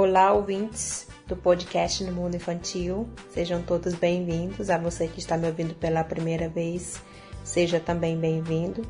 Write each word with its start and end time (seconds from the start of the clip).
Olá, 0.00 0.32
ouvintes 0.32 1.08
do 1.26 1.34
podcast 1.34 2.04
no 2.04 2.12
Mundo 2.12 2.36
Infantil. 2.36 3.08
Sejam 3.34 3.60
todos 3.60 3.94
bem-vindos. 3.94 4.70
A 4.70 4.78
você 4.78 5.08
que 5.08 5.18
está 5.18 5.36
me 5.36 5.48
ouvindo 5.48 5.74
pela 5.74 6.04
primeira 6.04 6.48
vez, 6.48 7.02
seja 7.42 7.80
também 7.80 8.16
bem-vindo. 8.16 8.82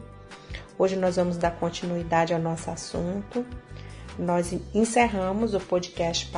Hoje 0.78 0.96
nós 0.96 1.16
vamos 1.16 1.38
dar 1.38 1.52
continuidade 1.52 2.34
ao 2.34 2.38
nosso 2.38 2.70
assunto. 2.70 3.42
Nós 4.18 4.54
encerramos 4.74 5.54
o 5.54 5.60
podcast 5.60 6.30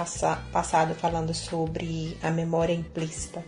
passado 0.52 0.94
falando 0.94 1.34
sobre 1.34 2.16
a 2.22 2.30
memória 2.30 2.72
implícita. 2.72 3.44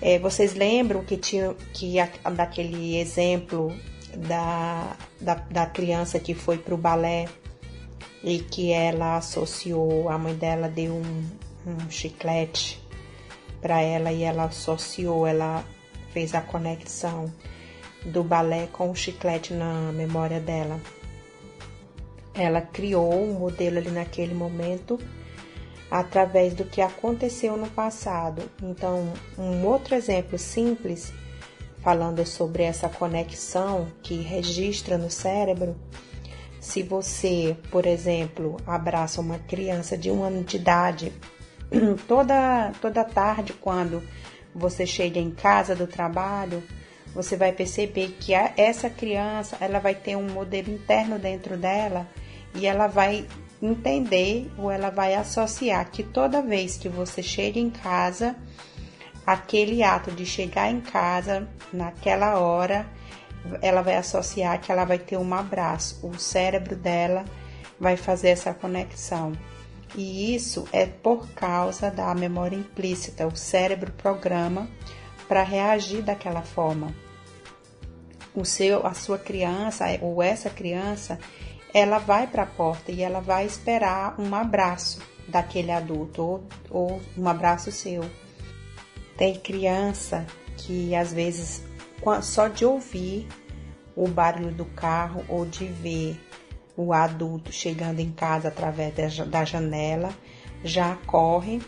É, 0.00 0.18
vocês 0.18 0.54
lembram 0.54 1.04
que 1.04 1.18
tinha 1.18 1.54
que 1.74 1.96
daquele 2.34 2.96
exemplo 2.96 3.70
da, 4.16 4.96
da, 5.20 5.34
da 5.34 5.66
criança 5.66 6.18
que 6.18 6.32
foi 6.32 6.56
para 6.56 6.74
o 6.74 6.78
balé 6.78 7.28
e 8.22 8.38
que 8.38 8.70
ela 8.70 9.16
associou, 9.16 10.08
a 10.08 10.16
mãe 10.16 10.34
dela 10.34 10.68
deu 10.68 10.94
um, 10.94 11.30
um 11.66 11.90
chiclete 11.90 12.80
para 13.60 13.80
ela 13.80 14.12
e 14.12 14.22
ela 14.22 14.44
associou, 14.44 15.26
ela 15.26 15.64
fez 16.12 16.34
a 16.34 16.40
conexão 16.40 17.32
do 18.04 18.22
balé 18.22 18.68
com 18.72 18.90
o 18.90 18.94
chiclete 18.94 19.54
na 19.54 19.92
memória 19.92 20.40
dela. 20.40 20.80
Ela 22.34 22.60
criou 22.60 23.12
um 23.12 23.34
modelo 23.34 23.78
ali 23.78 23.90
naquele 23.90 24.34
momento 24.34 24.98
através 25.90 26.54
do 26.54 26.64
que 26.64 26.80
aconteceu 26.80 27.56
no 27.56 27.68
passado. 27.68 28.42
Então, 28.62 29.12
um 29.36 29.66
outro 29.66 29.94
exemplo 29.94 30.38
simples 30.38 31.12
falando 31.82 32.24
sobre 32.24 32.62
essa 32.62 32.88
conexão 32.88 33.88
que 34.02 34.14
registra 34.14 34.96
no 34.96 35.10
cérebro 35.10 35.76
se 36.62 36.80
você, 36.80 37.56
por 37.72 37.86
exemplo, 37.86 38.56
abraça 38.64 39.20
uma 39.20 39.36
criança 39.36 39.98
de 39.98 40.12
um 40.12 40.22
ano 40.22 40.44
de 40.44 40.56
idade, 40.58 41.12
toda, 42.06 42.70
toda 42.80 43.02
tarde, 43.02 43.52
quando 43.52 44.00
você 44.54 44.86
chega 44.86 45.18
em 45.18 45.32
casa 45.32 45.74
do 45.74 45.88
trabalho, 45.88 46.62
você 47.12 47.36
vai 47.36 47.50
perceber 47.50 48.16
que 48.20 48.32
essa 48.32 48.88
criança 48.88 49.56
ela 49.60 49.80
vai 49.80 49.96
ter 49.96 50.14
um 50.14 50.30
modelo 50.30 50.70
interno 50.70 51.18
dentro 51.18 51.56
dela 51.56 52.06
e 52.54 52.64
ela 52.64 52.86
vai 52.86 53.26
entender 53.60 54.48
ou 54.56 54.70
ela 54.70 54.88
vai 54.88 55.16
associar 55.16 55.90
que 55.90 56.04
toda 56.04 56.40
vez 56.40 56.76
que 56.76 56.88
você 56.88 57.24
chega 57.24 57.58
em 57.58 57.70
casa, 57.70 58.36
aquele 59.26 59.82
ato 59.82 60.12
de 60.12 60.24
chegar 60.24 60.70
em 60.70 60.80
casa 60.80 61.48
naquela 61.72 62.38
hora 62.38 62.86
ela 63.60 63.82
vai 63.82 63.96
associar 63.96 64.60
que 64.60 64.70
ela 64.70 64.84
vai 64.84 64.98
ter 64.98 65.16
um 65.16 65.34
abraço. 65.34 66.06
O 66.06 66.18
cérebro 66.18 66.76
dela 66.76 67.24
vai 67.78 67.96
fazer 67.96 68.28
essa 68.28 68.54
conexão. 68.54 69.32
E 69.94 70.34
isso 70.34 70.66
é 70.72 70.86
por 70.86 71.28
causa 71.30 71.90
da 71.90 72.14
memória 72.14 72.56
implícita. 72.56 73.26
O 73.26 73.36
cérebro 73.36 73.92
programa 73.92 74.68
para 75.28 75.42
reagir 75.42 76.02
daquela 76.02 76.42
forma. 76.42 76.94
O 78.34 78.44
seu, 78.44 78.86
a 78.86 78.94
sua 78.94 79.18
criança 79.18 79.84
ou 80.00 80.22
essa 80.22 80.48
criança, 80.48 81.18
ela 81.74 81.98
vai 81.98 82.26
para 82.26 82.44
a 82.44 82.46
porta 82.46 82.90
e 82.90 83.02
ela 83.02 83.20
vai 83.20 83.44
esperar 83.44 84.18
um 84.18 84.34
abraço 84.34 85.00
daquele 85.28 85.70
adulto 85.70 86.22
ou, 86.22 86.48
ou 86.70 87.00
um 87.16 87.28
abraço 87.28 87.70
seu. 87.70 88.02
Tem 89.16 89.34
criança 89.34 90.26
que 90.56 90.94
às 90.94 91.12
vezes 91.12 91.62
só 92.22 92.48
de 92.48 92.64
ouvir 92.64 93.26
o 93.94 94.08
barulho 94.08 94.52
do 94.52 94.64
carro 94.64 95.24
ou 95.28 95.44
de 95.44 95.66
ver 95.66 96.20
o 96.76 96.92
adulto 96.92 97.52
chegando 97.52 98.00
em 98.00 98.10
casa 98.10 98.48
através 98.48 98.94
da 99.28 99.44
janela, 99.44 100.10
já 100.64 100.96
corre 101.06 101.60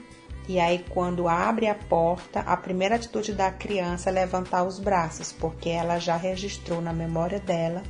e 0.47 0.61
aí 0.61 0.85
quando 0.91 1.27
abre 1.27 1.67
a 1.67 1.75
porta, 1.75 2.41
a 2.41 2.57
primeira 2.57 2.97
atitude 2.97 3.33
da 3.33 3.51
criança 3.51 4.11
é 4.11 4.13
levantar 4.13 4.65
os 4.65 4.79
braços, 4.79 5.33
porque 5.33 5.71
ela 5.71 5.99
já 5.99 6.17
registrou 6.17 6.83
na 6.83 6.93
memória 6.93 7.41
dela 7.41 7.83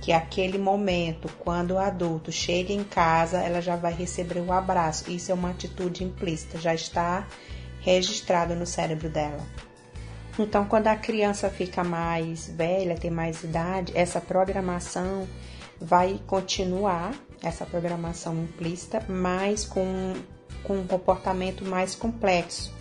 que 0.00 0.12
aquele 0.12 0.58
momento, 0.58 1.28
quando 1.40 1.72
o 1.72 1.78
adulto 1.78 2.30
chega 2.30 2.72
em 2.72 2.84
casa, 2.84 3.38
ela 3.38 3.60
já 3.60 3.74
vai 3.74 3.92
receber 3.92 4.38
o 4.38 4.52
abraço. 4.52 5.10
Isso 5.10 5.32
é 5.32 5.34
uma 5.34 5.50
atitude 5.50 6.04
implícita, 6.04 6.56
já 6.56 6.72
está 6.72 7.26
registrado 7.80 8.54
no 8.54 8.64
cérebro 8.64 9.08
dela. 9.08 9.44
Então, 10.38 10.64
quando 10.64 10.86
a 10.86 10.94
criança 10.94 11.50
fica 11.50 11.82
mais 11.82 12.48
velha, 12.48 12.94
tem 12.94 13.10
mais 13.10 13.42
idade, 13.42 13.92
essa 13.96 14.20
programação 14.20 15.26
vai 15.80 16.20
continuar, 16.28 17.12
essa 17.42 17.66
programação 17.66 18.34
implícita, 18.36 19.04
mas 19.08 19.64
com, 19.64 20.14
com 20.62 20.78
um 20.78 20.86
comportamento 20.86 21.64
mais 21.64 21.96
complexo. 21.96 22.72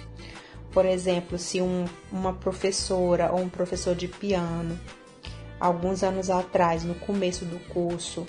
Por 0.72 0.86
exemplo, 0.86 1.40
se 1.40 1.60
um, 1.60 1.86
uma 2.12 2.34
professora 2.34 3.32
ou 3.32 3.40
um 3.40 3.50
professor 3.50 3.96
de 3.96 4.08
piano, 4.08 4.80
alguns 5.60 6.04
anos 6.04 6.30
atrás, 6.30 6.84
no 6.84 6.94
começo 6.94 7.44
do 7.44 7.58
curso, 7.74 8.28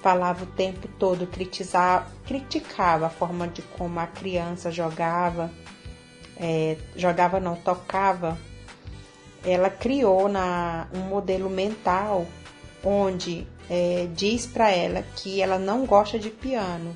falava 0.00 0.44
o 0.44 0.46
tempo 0.46 0.86
todo, 0.96 1.26
criticava, 1.26 3.06
a 3.06 3.10
forma 3.10 3.48
de 3.48 3.62
como 3.62 3.98
a 3.98 4.06
criança 4.06 4.70
jogava 4.70 5.50
é, 6.36 6.76
jogava 6.96 7.38
não, 7.40 7.56
tocava, 7.56 8.38
ela 9.44 9.70
criou 9.70 10.28
na, 10.28 10.86
um 10.94 11.00
modelo 11.00 11.50
mental 11.50 12.26
onde 12.82 13.46
é, 13.68 14.08
diz 14.14 14.46
para 14.46 14.70
ela 14.70 15.02
que 15.16 15.40
ela 15.40 15.58
não 15.58 15.86
gosta 15.86 16.18
de 16.18 16.30
piano 16.30 16.94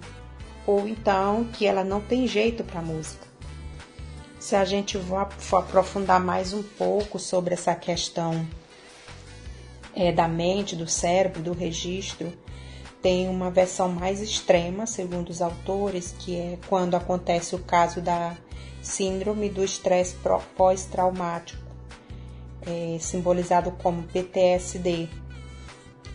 ou 0.66 0.87
então 0.87 1.44
que 1.44 1.66
ela 1.66 1.82
não 1.82 2.00
tem 2.00 2.26
jeito 2.26 2.62
para 2.62 2.82
música. 2.82 3.26
Se 4.38 4.54
a 4.54 4.65
gente 4.65 4.99
for 5.38 5.59
aprofundar 5.59 6.20
mais 6.20 6.53
um 6.53 6.62
pouco 6.62 7.19
sobre 7.19 7.55
essa 7.55 7.75
questão 7.75 8.47
é, 9.94 10.12
da 10.12 10.28
mente, 10.28 10.76
do 10.76 10.87
cérebro, 10.87 11.43
do 11.43 11.53
registro, 11.53 12.32
tem 13.03 13.28
uma 13.28 13.50
versão 13.50 13.88
mais 13.88 14.20
extrema, 14.20 14.87
segundo 14.87 15.31
os 15.31 15.41
autores, 15.41 16.15
que 16.19 16.37
é 16.37 16.59
quando 16.69 16.94
acontece 16.94 17.55
o 17.55 17.59
caso 17.59 18.00
da 18.00 18.37
Síndrome 18.88 19.50
do 19.50 19.62
estresse 19.62 20.16
pós-traumático, 20.56 21.62
é, 22.66 22.97
simbolizado 22.99 23.71
como 23.72 24.03
PTSD. 24.04 25.10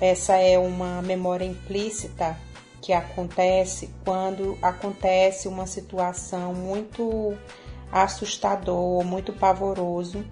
Essa 0.02 0.38
é 0.38 0.58
uma 0.58 1.00
memória 1.04 1.46
implícita 1.46 2.36
que 2.82 2.92
acontece 2.92 3.94
quando 4.04 4.58
acontece 4.60 5.48
uma 5.48 5.68
situação 5.68 6.52
muito 6.52 7.38
assustador, 7.92 9.04
muito 9.06 9.32
pavoroso, 9.32 10.26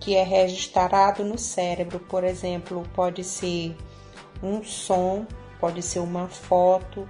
que 0.00 0.16
é 0.16 0.24
registrado 0.24 1.24
no 1.24 1.38
cérebro. 1.38 2.00
Por 2.00 2.24
exemplo, 2.24 2.82
pode 2.96 3.22
ser 3.22 3.76
um 4.42 4.62
som, 4.64 5.24
pode 5.60 5.82
ser 5.82 6.00
uma 6.00 6.26
foto, 6.26 7.08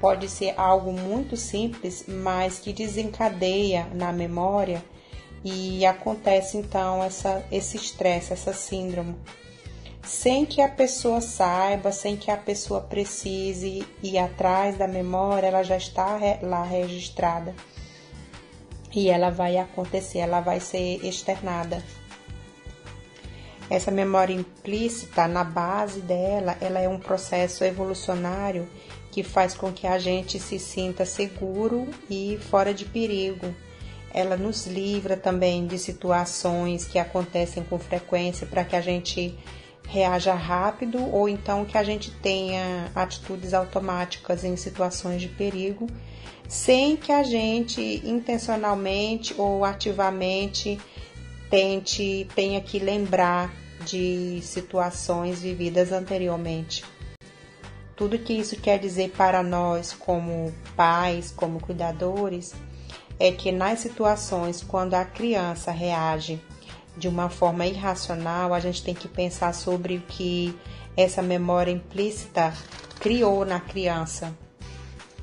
pode 0.00 0.28
ser 0.28 0.54
algo 0.56 0.92
muito 0.92 1.36
simples, 1.36 2.04
mas 2.06 2.58
que 2.58 2.72
desencadeia 2.72 3.86
na 3.94 4.12
memória 4.12 4.82
e 5.44 5.84
acontece 5.84 6.56
então 6.56 7.02
essa, 7.02 7.44
esse 7.52 7.76
estresse, 7.76 8.32
essa 8.32 8.52
síndrome, 8.52 9.14
sem 10.02 10.46
que 10.46 10.60
a 10.60 10.68
pessoa 10.68 11.20
saiba, 11.20 11.92
sem 11.92 12.16
que 12.16 12.30
a 12.30 12.36
pessoa 12.36 12.80
precise 12.80 13.86
ir 14.02 14.18
atrás 14.18 14.76
da 14.76 14.88
memória, 14.88 15.46
ela 15.48 15.62
já 15.62 15.76
está 15.76 16.18
lá 16.42 16.62
registrada 16.62 17.54
e 18.94 19.08
ela 19.08 19.30
vai 19.30 19.58
acontecer, 19.58 20.18
ela 20.18 20.40
vai 20.40 20.60
ser 20.60 21.04
externada. 21.04 21.82
Essa 23.68 23.90
memória 23.90 24.34
implícita, 24.34 25.26
na 25.26 25.42
base 25.42 26.00
dela, 26.00 26.56
ela 26.60 26.80
é 26.80 26.88
um 26.88 26.98
processo 26.98 27.64
evolucionário 27.64 28.68
que 29.14 29.22
faz 29.22 29.54
com 29.54 29.70
que 29.70 29.86
a 29.86 29.96
gente 29.96 30.40
se 30.40 30.58
sinta 30.58 31.04
seguro 31.04 31.86
e 32.10 32.36
fora 32.50 32.74
de 32.74 32.84
perigo. 32.84 33.54
Ela 34.12 34.36
nos 34.36 34.66
livra 34.66 35.16
também 35.16 35.68
de 35.68 35.78
situações 35.78 36.84
que 36.84 36.98
acontecem 36.98 37.62
com 37.62 37.78
frequência 37.78 38.44
para 38.44 38.64
que 38.64 38.74
a 38.74 38.80
gente 38.80 39.38
reaja 39.86 40.34
rápido 40.34 40.98
ou 41.14 41.28
então 41.28 41.64
que 41.64 41.78
a 41.78 41.84
gente 41.84 42.10
tenha 42.10 42.90
atitudes 42.92 43.54
automáticas 43.54 44.42
em 44.42 44.56
situações 44.56 45.22
de 45.22 45.28
perigo, 45.28 45.86
sem 46.48 46.96
que 46.96 47.12
a 47.12 47.22
gente 47.22 48.02
intencionalmente 48.04 49.32
ou 49.38 49.64
ativamente 49.64 50.76
tente 51.48 52.26
tenha 52.34 52.60
que 52.60 52.80
lembrar 52.80 53.54
de 53.86 54.40
situações 54.42 55.40
vividas 55.40 55.92
anteriormente. 55.92 56.93
Tudo 57.96 58.18
que 58.18 58.32
isso 58.32 58.56
quer 58.56 58.78
dizer 58.78 59.10
para 59.10 59.42
nós, 59.42 59.92
como 59.92 60.52
pais, 60.76 61.30
como 61.30 61.60
cuidadores, 61.60 62.54
é 63.18 63.30
que 63.30 63.52
nas 63.52 63.78
situações 63.78 64.62
quando 64.62 64.94
a 64.94 65.04
criança 65.04 65.70
reage 65.70 66.40
de 66.96 67.08
uma 67.08 67.28
forma 67.28 67.66
irracional, 67.66 68.52
a 68.52 68.60
gente 68.60 68.82
tem 68.82 68.94
que 68.94 69.08
pensar 69.08 69.54
sobre 69.54 69.96
o 69.96 70.00
que 70.02 70.56
essa 70.96 71.22
memória 71.22 71.70
implícita 71.70 72.52
criou 73.00 73.44
na 73.44 73.60
criança. 73.60 74.34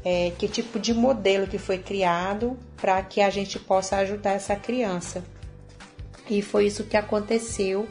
é, 0.04 0.32
que 0.38 0.48
tipo 0.48 0.80
de 0.80 0.94
modelo 0.94 1.48
que 1.48 1.58
foi 1.58 1.78
criado 1.78 2.58
para 2.78 3.02
que 3.04 3.22
a 3.22 3.30
gente 3.30 3.60
possa 3.60 3.98
ajudar 3.98 4.32
essa 4.32 4.56
criança. 4.56 5.24
E 6.30 6.42
foi 6.42 6.66
isso 6.66 6.86
que 6.86 6.98
aconteceu 6.98 7.88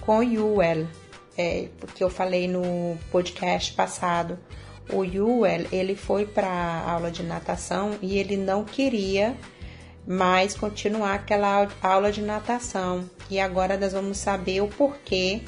com 0.00 0.22
Yuel, 0.22 0.86
é, 1.36 1.68
porque 1.78 2.02
eu 2.02 2.10
falei 2.10 2.48
no 2.48 2.96
podcast 3.10 3.72
passado. 3.72 4.38
O 4.92 5.02
Yuel, 5.04 5.66
ele 5.72 5.96
foi 5.96 6.24
para 6.24 6.82
aula 6.86 7.10
de 7.10 7.22
natação 7.22 7.96
e 8.00 8.18
ele 8.18 8.36
não 8.36 8.64
queria 8.64 9.36
mais 10.06 10.54
continuar 10.54 11.14
aquela 11.14 11.68
aula 11.82 12.12
de 12.12 12.22
natação. 12.22 13.08
E 13.28 13.40
agora 13.40 13.76
nós 13.76 13.92
vamos 13.92 14.18
saber 14.18 14.60
o 14.60 14.68
porquê, 14.68 15.42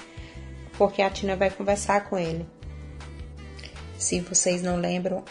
porque 0.77 1.01
a 1.01 1.09
Tina 1.09 1.37
vai 1.37 1.51
conversar 1.51 2.09
com 2.09 2.19
ele. 2.19 2.45
Se 3.97 4.21
vocês 4.21 4.63
não 4.63 4.77
lembram, 4.77 5.25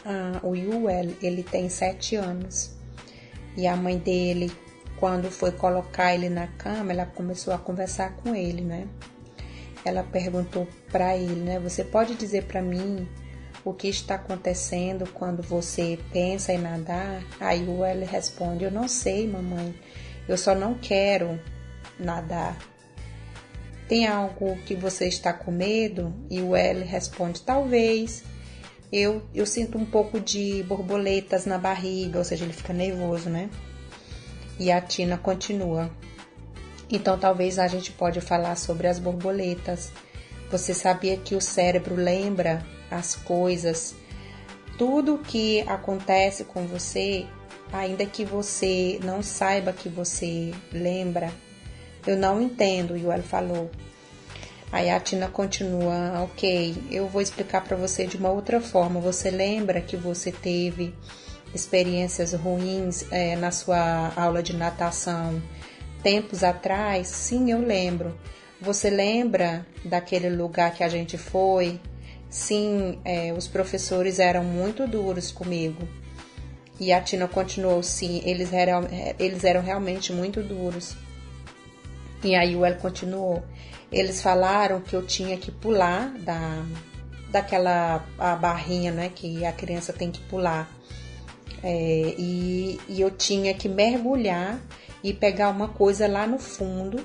o 0.44 0.56
Yuel, 0.56 1.14
ele 1.22 1.44
tem 1.44 1.70
sete 1.70 2.16
anos. 2.16 2.76
E 3.56 3.68
a 3.68 3.76
mãe 3.76 3.98
dele, 3.98 4.52
quando 4.98 5.30
foi 5.32 5.52
colocar 5.52 6.14
ele 6.14 6.30
na 6.30 6.48
cama, 6.48 6.92
ela 6.92 7.06
começou 7.06 7.54
a 7.54 7.58
conversar 7.58 8.16
com 8.18 8.36
ele, 8.36 8.62
né? 8.62 8.88
Ela 9.86 10.04
perguntou 10.04 10.68
para 10.92 11.16
ele, 11.16 11.42
né? 11.42 11.60
Você 11.60 11.84
pode 11.84 12.16
dizer 12.16 12.46
para 12.46 12.62
mim 12.62 13.08
o 13.64 13.74
que 13.74 13.88
está 13.88 14.16
acontecendo 14.16 15.08
quando 15.14 15.42
você 15.42 16.00
pensa 16.12 16.54
em 16.54 16.58
nadar? 16.58 17.24
Aí 17.40 17.64
o 17.68 17.78
Yuel 17.78 18.06
responde: 18.06 18.64
Eu 18.64 18.72
não 18.72 18.88
sei, 18.88 19.28
mamãe. 19.28 19.76
Eu 20.28 20.38
só 20.38 20.54
não 20.54 20.74
quero 20.74 21.40
nadar. 22.00 22.58
Tem 23.88 24.06
algo 24.06 24.58
que 24.66 24.76
você 24.76 25.08
está 25.08 25.32
com 25.32 25.52
medo? 25.52 26.14
E 26.30 26.42
o 26.42 26.56
L 26.56 26.84
responde: 26.84 27.42
Talvez 27.42 28.24
eu, 28.92 29.22
eu 29.34 29.46
sinto 29.46 29.78
um 29.78 29.86
pouco 29.86 30.20
de 30.20 30.64
borboletas 30.64 31.46
na 31.46 31.58
barriga, 31.58 32.20
ou 32.20 32.26
seja, 32.26 32.46
ele 32.46 32.54
fica 32.54 32.74
nervoso, 32.74 33.30
né? 33.30 33.50
E 34.60 34.72
a 34.72 34.82
Tina 34.82 35.18
continua. 35.18 35.92
Então, 36.90 37.18
talvez 37.18 37.60
a 37.60 37.68
gente 37.68 37.92
pode 37.92 38.22
falar 38.22 38.56
sobre 38.56 38.88
as 38.88 38.98
borboletas. 38.98 39.92
Você 40.50 40.74
sabia 40.74 41.18
que 41.18 41.36
o 41.36 41.42
cérebro 41.42 41.96
lembra 41.96 42.66
as 42.90 43.16
coisas, 43.16 43.94
tudo 44.78 45.18
que 45.18 45.62
acontece 45.62 46.46
com 46.46 46.66
você, 46.66 47.26
ainda 47.74 48.06
que 48.06 48.24
você 48.24 49.00
não 49.04 49.22
saiba 49.22 49.74
que 49.74 49.90
você 49.90 50.54
lembra? 50.72 51.32
Eu 52.06 52.16
não 52.16 52.42
entendo, 52.42 52.96
e 52.96 53.22
falou. 53.22 53.70
Aí 54.72 54.90
a 54.90 55.00
Tina 55.00 55.28
continua, 55.28 56.24
ok, 56.24 56.76
eu 56.90 57.08
vou 57.08 57.22
explicar 57.22 57.64
para 57.64 57.76
você 57.76 58.06
de 58.06 58.16
uma 58.16 58.30
outra 58.30 58.62
forma. 58.62 59.00
Você 59.02 59.30
lembra 59.30 59.82
que 59.82 59.98
você 59.98 60.32
teve 60.32 60.94
experiências 61.54 62.34
ruins 62.34 63.06
é, 63.12 63.36
na 63.36 63.52
sua 63.52 64.14
aula 64.16 64.44
de 64.44 64.56
natação 64.56 65.42
tempos 66.04 66.44
atrás? 66.44 67.08
Sim, 67.08 67.52
eu 67.52 67.60
lembro. 67.60 68.18
Você 68.60 68.90
lembra 68.90 69.66
daquele 69.86 70.30
lugar 70.30 70.74
que 70.74 70.84
a 70.84 70.90
gente 70.90 71.18
foi? 71.18 71.80
Sim, 72.30 73.00
é, 73.06 73.32
os 73.34 73.48
professores 73.48 74.20
eram 74.20 74.44
muito 74.44 74.88
duros 74.88 75.32
comigo. 75.32 75.88
E 76.80 76.92
a 76.92 77.02
Tina 77.02 77.28
continuou, 77.28 77.82
sim, 77.82 78.22
eles 78.24 78.54
eram, 78.54 78.82
eles 79.18 79.44
eram 79.44 79.62
realmente 79.62 80.14
muito 80.14 80.44
duros. 80.44 80.96
E 82.24 82.36
aí 82.36 82.56
o 82.56 82.66
El 82.66 82.76
continuou. 82.76 83.44
Eles 83.92 84.22
falaram 84.22 84.82
que 84.82 84.96
eu 84.96 85.06
tinha 85.06 85.38
que 85.38 85.52
pular 85.52 86.10
da, 86.20 86.64
daquela 87.30 88.06
a 88.18 88.36
barrinha, 88.36 88.92
né, 88.92 89.12
que 89.14 89.46
a 89.46 89.52
criança 89.52 89.94
tem 89.94 90.12
que 90.12 90.20
pular. 90.22 90.70
É, 91.64 92.16
e, 92.18 92.80
e 92.88 93.02
eu 93.02 93.10
tinha 93.10 93.54
que 93.54 93.68
mergulhar 93.68 94.60
e 95.04 95.14
pegar 95.14 95.50
uma 95.50 95.68
coisa 95.68 96.08
lá 96.08 96.26
no 96.26 96.40
fundo. 96.40 97.04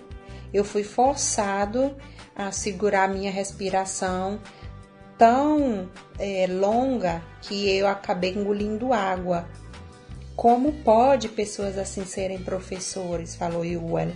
Eu 0.52 0.64
fui 0.64 0.82
forçado 0.82 1.96
a 2.34 2.50
segurar 2.50 3.08
minha 3.08 3.30
respiração 3.30 4.40
tão 5.16 5.88
é, 6.18 6.46
longa 6.48 7.22
que 7.42 7.70
eu 7.70 7.86
acabei 7.86 8.32
engolindo 8.32 8.92
água. 8.92 9.48
Como 10.34 10.72
pode 10.72 11.28
pessoas 11.28 11.78
assim 11.78 12.04
serem 12.04 12.38
professores? 12.38 13.36
Falou 13.36 13.64
Yuel. 13.64 14.12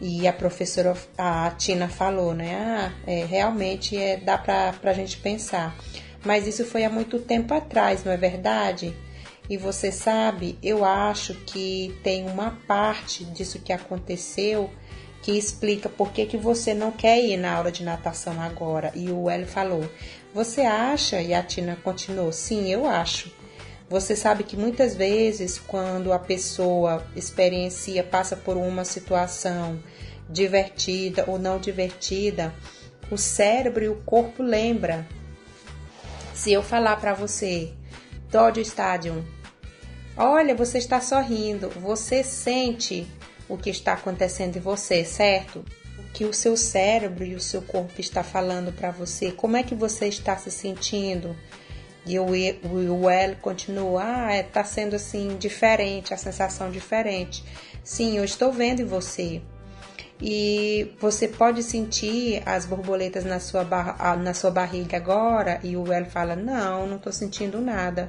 E 0.00 0.26
a 0.26 0.32
professora, 0.32 0.96
a 1.18 1.50
Tina 1.50 1.88
falou, 1.88 2.32
né? 2.32 2.56
Ah, 2.56 2.92
é, 3.06 3.24
realmente 3.26 3.96
é, 3.96 4.16
dá 4.16 4.38
para 4.38 4.74
a 4.82 4.92
gente 4.94 5.18
pensar. 5.18 5.76
Mas 6.24 6.46
isso 6.46 6.64
foi 6.64 6.84
há 6.84 6.90
muito 6.90 7.18
tempo 7.18 7.52
atrás, 7.52 8.02
não 8.02 8.12
é 8.12 8.16
verdade? 8.16 8.96
E 9.50 9.56
você 9.56 9.90
sabe, 9.90 10.56
eu 10.62 10.84
acho 10.84 11.34
que 11.34 11.98
tem 12.04 12.24
uma 12.24 12.52
parte 12.68 13.24
disso 13.24 13.58
que 13.58 13.72
aconteceu 13.72 14.70
que 15.22 15.32
explica 15.32 15.88
por 15.88 16.12
que, 16.12 16.24
que 16.24 16.36
você 16.36 16.72
não 16.72 16.92
quer 16.92 17.20
ir 17.20 17.36
na 17.36 17.54
aula 17.54 17.72
de 17.72 17.82
natação 17.82 18.40
agora. 18.40 18.92
E 18.94 19.10
o 19.10 19.28
Hélio 19.28 19.48
falou: 19.48 19.90
Você 20.32 20.60
acha? 20.60 21.20
E 21.20 21.34
a 21.34 21.42
Tina 21.42 21.76
continuou: 21.82 22.30
Sim, 22.30 22.70
eu 22.70 22.86
acho. 22.86 23.34
Você 23.88 24.14
sabe 24.14 24.44
que 24.44 24.56
muitas 24.56 24.94
vezes, 24.94 25.58
quando 25.58 26.12
a 26.12 26.18
pessoa 26.20 27.04
experiencia, 27.16 28.04
passa 28.04 28.36
por 28.36 28.56
uma 28.56 28.84
situação 28.84 29.82
divertida 30.28 31.24
ou 31.26 31.40
não 31.40 31.58
divertida, 31.58 32.54
o 33.10 33.18
cérebro 33.18 33.84
e 33.84 33.88
o 33.88 33.96
corpo 34.06 34.44
lembra. 34.44 35.04
Se 36.32 36.52
eu 36.52 36.62
falar 36.62 36.96
para 37.00 37.14
você, 37.14 37.74
Dodge 38.30 38.60
Stadium, 38.60 39.24
olha, 40.20 40.54
você 40.54 40.78
está 40.78 41.00
sorrindo, 41.00 41.70
você 41.70 42.22
sente 42.22 43.06
o 43.48 43.56
que 43.56 43.70
está 43.70 43.94
acontecendo 43.94 44.56
em 44.56 44.60
você, 44.60 45.04
certo? 45.04 45.64
O 45.98 46.02
que 46.12 46.24
o 46.24 46.32
seu 46.32 46.56
cérebro 46.56 47.24
e 47.24 47.34
o 47.34 47.40
seu 47.40 47.62
corpo 47.62 48.00
está 48.00 48.22
falando 48.22 48.72
para 48.72 48.90
você, 48.90 49.32
como 49.32 49.56
é 49.56 49.62
que 49.62 49.74
você 49.74 50.06
está 50.06 50.36
se 50.36 50.50
sentindo? 50.50 51.34
E 52.06 52.18
o, 52.18 52.26
o 52.26 53.10
L 53.10 53.36
continua, 53.36 54.02
ah, 54.04 54.38
está 54.38 54.60
é, 54.60 54.64
sendo 54.64 54.96
assim 54.96 55.36
diferente, 55.36 56.14
a 56.14 56.16
sensação 56.16 56.70
diferente. 56.70 57.44
Sim, 57.84 58.16
eu 58.16 58.24
estou 58.24 58.52
vendo 58.52 58.80
em 58.80 58.86
você. 58.86 59.42
E 60.20 60.92
você 61.00 61.26
pode 61.28 61.62
sentir 61.62 62.42
as 62.44 62.66
borboletas 62.66 63.24
na 63.24 63.40
sua, 63.40 63.64
bar 63.64 64.18
na 64.18 64.34
sua 64.34 64.50
barriga 64.50 64.96
agora? 64.96 65.60
E 65.62 65.76
o 65.76 65.90
L 65.90 66.06
fala, 66.06 66.36
não, 66.36 66.86
não 66.86 66.96
estou 66.96 67.12
sentindo 67.12 67.60
nada. 67.60 68.08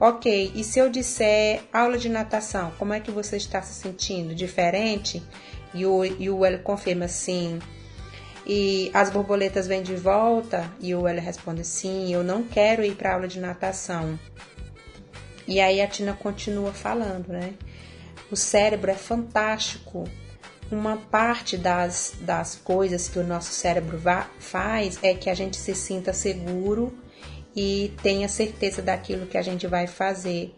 Ok, 0.00 0.52
e 0.54 0.62
se 0.62 0.78
eu 0.78 0.88
disser 0.88 1.62
aula 1.72 1.98
de 1.98 2.08
natação, 2.08 2.72
como 2.78 2.92
é 2.92 3.00
que 3.00 3.10
você 3.10 3.36
está 3.36 3.60
se 3.62 3.74
sentindo? 3.74 4.32
Diferente? 4.32 5.20
E 5.74 5.84
o, 5.84 6.04
e 6.04 6.30
o 6.30 6.44
L 6.44 6.58
confirma 6.58 7.08
sim. 7.08 7.58
E 8.46 8.92
as 8.94 9.10
borboletas 9.10 9.66
vêm 9.66 9.82
de 9.82 9.96
volta? 9.96 10.70
E 10.80 10.94
o 10.94 11.08
L 11.08 11.20
responde 11.20 11.64
sim, 11.64 12.14
eu 12.14 12.22
não 12.22 12.44
quero 12.44 12.84
ir 12.84 12.94
para 12.94 13.14
aula 13.14 13.26
de 13.26 13.40
natação. 13.40 14.16
E 15.48 15.60
aí 15.60 15.80
a 15.80 15.88
Tina 15.88 16.12
continua 16.12 16.72
falando, 16.72 17.30
né? 17.30 17.54
O 18.30 18.36
cérebro 18.36 18.92
é 18.92 18.94
fantástico. 18.94 20.04
Uma 20.70 20.96
parte 20.96 21.56
das, 21.56 22.12
das 22.20 22.54
coisas 22.54 23.08
que 23.08 23.18
o 23.18 23.24
nosso 23.24 23.50
cérebro 23.50 24.00
faz 24.38 24.96
é 25.02 25.12
que 25.12 25.28
a 25.28 25.34
gente 25.34 25.56
se 25.56 25.74
sinta 25.74 26.12
seguro 26.12 26.96
e 27.54 27.92
tenha 28.02 28.28
certeza 28.28 28.80
daquilo 28.82 29.26
que 29.26 29.38
a 29.38 29.42
gente 29.42 29.66
vai 29.66 29.86
fazer. 29.86 30.54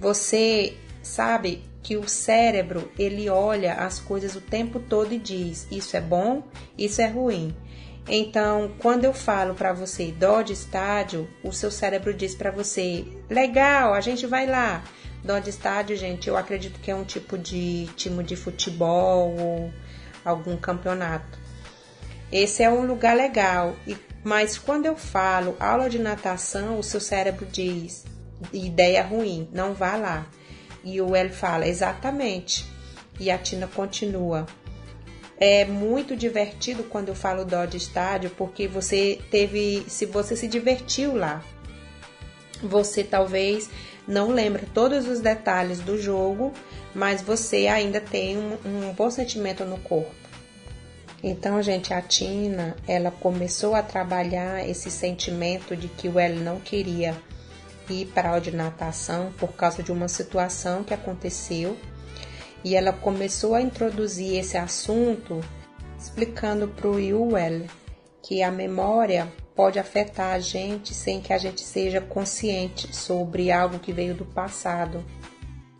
Você 0.00 0.76
sabe 1.02 1.62
que 1.82 1.96
o 1.96 2.08
cérebro 2.08 2.90
ele 2.98 3.28
olha 3.28 3.74
as 3.74 4.00
coisas 4.00 4.34
o 4.34 4.40
tempo 4.40 4.80
todo 4.80 5.12
e 5.12 5.18
diz: 5.18 5.66
isso 5.70 5.96
é 5.96 6.00
bom, 6.00 6.42
isso 6.76 7.00
é 7.00 7.06
ruim. 7.06 7.54
Então, 8.08 8.74
quando 8.80 9.04
eu 9.04 9.14
falo 9.14 9.54
para 9.54 9.72
você 9.72 10.12
dó 10.12 10.42
de 10.42 10.52
estádio, 10.52 11.28
o 11.42 11.52
seu 11.52 11.70
cérebro 11.70 12.12
diz 12.12 12.34
para 12.34 12.50
você: 12.50 13.04
legal, 13.30 13.94
a 13.94 14.00
gente 14.00 14.26
vai 14.26 14.46
lá. 14.46 14.82
Dó 15.22 15.38
de 15.38 15.48
estádio, 15.48 15.96
gente, 15.96 16.28
eu 16.28 16.36
acredito 16.36 16.78
que 16.80 16.90
é 16.90 16.94
um 16.94 17.04
tipo 17.04 17.38
de 17.38 17.88
time 17.96 18.22
de 18.22 18.36
futebol 18.36 19.34
ou 19.38 19.72
algum 20.22 20.56
campeonato. 20.56 21.38
Esse 22.30 22.62
é 22.62 22.70
um 22.70 22.84
lugar 22.84 23.16
legal. 23.16 23.74
E 23.86 23.96
mas 24.24 24.56
quando 24.56 24.86
eu 24.86 24.96
falo 24.96 25.54
aula 25.60 25.88
de 25.88 25.98
natação, 25.98 26.78
o 26.78 26.82
seu 26.82 26.98
cérebro 26.98 27.46
diz 27.46 28.04
ideia 28.52 29.02
ruim, 29.02 29.48
não 29.52 29.74
vá 29.74 29.96
lá. 29.96 30.26
E 30.82 31.00
o 31.00 31.14
L 31.14 31.30
fala 31.30 31.68
exatamente. 31.68 32.66
E 33.20 33.30
a 33.30 33.38
Tina 33.38 33.66
continua. 33.66 34.46
É 35.36 35.64
muito 35.64 36.16
divertido 36.16 36.84
quando 36.84 37.08
eu 37.08 37.14
falo 37.14 37.44
dó 37.44 37.64
de 37.64 37.76
estádio, 37.76 38.30
porque 38.30 38.66
você 38.66 39.20
teve, 39.30 39.84
se 39.88 40.06
você 40.06 40.36
se 40.36 40.48
divertiu 40.48 41.14
lá, 41.14 41.42
você 42.62 43.04
talvez 43.04 43.68
não 44.06 44.30
lembre 44.30 44.66
todos 44.72 45.06
os 45.06 45.20
detalhes 45.20 45.80
do 45.80 46.00
jogo, 46.00 46.52
mas 46.94 47.20
você 47.20 47.66
ainda 47.66 48.00
tem 48.00 48.38
um, 48.38 48.58
um 48.64 48.92
bom 48.92 49.10
sentimento 49.10 49.64
no 49.64 49.78
corpo. 49.78 50.14
Então, 51.26 51.62
gente, 51.62 51.94
a 51.94 52.02
Tina, 52.02 52.76
ela 52.86 53.10
começou 53.10 53.74
a 53.74 53.82
trabalhar 53.82 54.68
esse 54.68 54.90
sentimento 54.90 55.74
de 55.74 55.88
que 55.88 56.06
o 56.06 56.20
L 56.20 56.38
não 56.38 56.60
queria 56.60 57.16
ir 57.88 58.08
para 58.08 58.28
a 58.28 58.32
aula 58.32 58.42
de 58.42 58.54
natação 58.54 59.32
por 59.38 59.54
causa 59.54 59.82
de 59.82 59.90
uma 59.90 60.06
situação 60.06 60.84
que 60.84 60.92
aconteceu 60.92 61.78
e 62.62 62.76
ela 62.76 62.92
começou 62.92 63.54
a 63.54 63.62
introduzir 63.62 64.38
esse 64.38 64.58
assunto 64.58 65.40
explicando 65.98 66.68
para 66.68 66.88
o 66.88 67.00
Yuel 67.00 67.68
que 68.22 68.42
a 68.42 68.50
memória 68.50 69.26
pode 69.56 69.78
afetar 69.78 70.34
a 70.34 70.38
gente 70.38 70.92
sem 70.92 71.22
que 71.22 71.32
a 71.32 71.38
gente 71.38 71.62
seja 71.62 72.02
consciente 72.02 72.94
sobre 72.94 73.50
algo 73.50 73.78
que 73.78 73.94
veio 73.94 74.14
do 74.14 74.26
passado. 74.26 75.02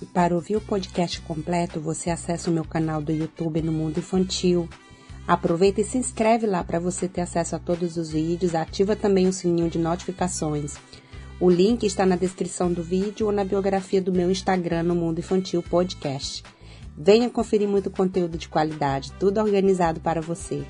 E 0.00 0.06
para 0.06 0.34
ouvir 0.34 0.56
o 0.56 0.60
podcast 0.62 1.20
completo, 1.20 1.80
você 1.80 2.08
acessa 2.08 2.50
o 2.50 2.54
meu 2.54 2.64
canal 2.64 3.02
do 3.02 3.12
YouTube 3.12 3.60
no 3.60 3.72
Mundo 3.72 3.98
Infantil. 3.98 4.66
Aproveita 5.26 5.80
e 5.80 5.84
se 5.84 5.96
inscreve 5.96 6.46
lá 6.46 6.62
para 6.62 6.78
você 6.78 7.08
ter 7.08 7.22
acesso 7.22 7.56
a 7.56 7.58
todos 7.58 7.96
os 7.96 8.10
vídeos. 8.10 8.54
Ativa 8.54 8.94
também 8.94 9.26
o 9.26 9.32
sininho 9.32 9.70
de 9.70 9.78
notificações. 9.78 10.76
O 11.40 11.50
link 11.50 11.84
está 11.84 12.04
na 12.04 12.14
descrição 12.14 12.72
do 12.72 12.82
vídeo 12.82 13.26
ou 13.26 13.32
na 13.32 13.44
biografia 13.44 14.00
do 14.00 14.12
meu 14.12 14.30
Instagram 14.30 14.82
no 14.82 14.94
Mundo 14.94 15.20
Infantil 15.20 15.62
Podcast. 15.62 16.44
Venha 16.96 17.28
conferir 17.28 17.68
muito 17.68 17.90
conteúdo 17.90 18.38
de 18.38 18.48
qualidade, 18.48 19.12
tudo 19.18 19.40
organizado 19.40 19.98
para 19.98 20.20
você. 20.20 20.64